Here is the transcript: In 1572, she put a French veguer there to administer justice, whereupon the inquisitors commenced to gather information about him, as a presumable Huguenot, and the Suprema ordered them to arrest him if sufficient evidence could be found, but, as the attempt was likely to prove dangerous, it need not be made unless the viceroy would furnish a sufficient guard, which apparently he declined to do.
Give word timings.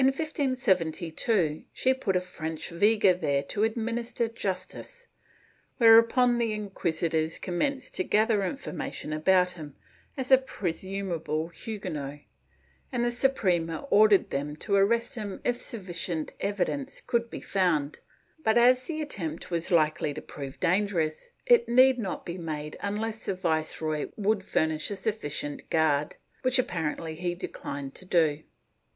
In 0.01 0.07
1572, 0.07 1.65
she 1.73 1.93
put 1.93 2.15
a 2.15 2.19
French 2.21 2.69
veguer 2.71 3.13
there 3.13 3.43
to 3.43 3.63
administer 3.63 4.27
justice, 4.27 5.05
whereupon 5.77 6.39
the 6.39 6.53
inquisitors 6.53 7.37
commenced 7.37 7.93
to 7.97 8.03
gather 8.03 8.43
information 8.43 9.13
about 9.13 9.51
him, 9.51 9.75
as 10.17 10.31
a 10.31 10.39
presumable 10.39 11.49
Huguenot, 11.49 12.21
and 12.91 13.05
the 13.05 13.11
Suprema 13.11 13.85
ordered 13.91 14.31
them 14.31 14.55
to 14.55 14.73
arrest 14.73 15.13
him 15.13 15.39
if 15.43 15.61
sufficient 15.61 16.33
evidence 16.39 16.99
could 16.99 17.29
be 17.29 17.39
found, 17.39 17.99
but, 18.43 18.57
as 18.57 18.85
the 18.87 19.03
attempt 19.03 19.51
was 19.51 19.69
likely 19.69 20.15
to 20.15 20.21
prove 20.23 20.59
dangerous, 20.59 21.29
it 21.45 21.69
need 21.69 21.99
not 21.99 22.25
be 22.25 22.39
made 22.39 22.75
unless 22.79 23.25
the 23.27 23.35
viceroy 23.35 24.07
would 24.17 24.43
furnish 24.43 24.89
a 24.89 24.95
sufficient 24.95 25.69
guard, 25.69 26.15
which 26.41 26.57
apparently 26.57 27.13
he 27.13 27.35
declined 27.35 27.93
to 27.93 28.05
do. 28.05 28.41